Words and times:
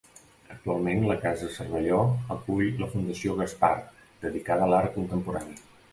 Actualment 0.53 1.03
la 1.09 1.17
casa 1.25 1.49
Cervelló 1.57 1.99
acull 2.37 2.71
la 2.81 2.89
Fundació 2.95 3.35
Gaspar 3.43 3.73
dedicada 4.25 4.67
a 4.69 4.71
l'art 4.73 4.95
contemporani. 5.01 5.55